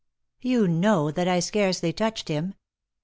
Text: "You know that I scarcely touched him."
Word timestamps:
"You 0.51 0.67
know 0.67 1.11
that 1.11 1.27
I 1.27 1.39
scarcely 1.39 1.93
touched 1.93 2.27
him." 2.27 2.55